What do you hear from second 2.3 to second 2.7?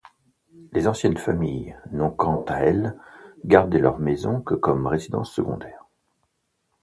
à